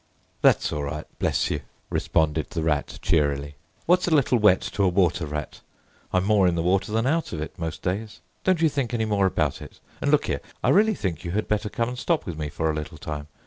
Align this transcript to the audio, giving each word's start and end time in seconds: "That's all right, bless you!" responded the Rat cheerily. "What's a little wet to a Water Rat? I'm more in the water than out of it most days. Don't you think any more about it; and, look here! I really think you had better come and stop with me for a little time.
"That's 0.41 0.73
all 0.73 0.81
right, 0.81 1.05
bless 1.19 1.51
you!" 1.51 1.59
responded 1.91 2.49
the 2.49 2.63
Rat 2.63 2.97
cheerily. 3.03 3.53
"What's 3.85 4.07
a 4.07 4.15
little 4.15 4.39
wet 4.39 4.61
to 4.61 4.81
a 4.81 4.87
Water 4.87 5.27
Rat? 5.27 5.61
I'm 6.11 6.23
more 6.23 6.47
in 6.47 6.55
the 6.55 6.63
water 6.63 6.91
than 6.91 7.05
out 7.05 7.33
of 7.33 7.39
it 7.39 7.59
most 7.59 7.83
days. 7.83 8.19
Don't 8.43 8.63
you 8.63 8.67
think 8.67 8.95
any 8.95 9.05
more 9.05 9.27
about 9.27 9.61
it; 9.61 9.79
and, 10.01 10.09
look 10.09 10.25
here! 10.25 10.41
I 10.63 10.69
really 10.69 10.95
think 10.95 11.23
you 11.23 11.33
had 11.33 11.47
better 11.47 11.69
come 11.69 11.87
and 11.89 11.99
stop 11.99 12.25
with 12.25 12.35
me 12.35 12.49
for 12.49 12.67
a 12.67 12.73
little 12.75 12.97
time. 12.97 13.27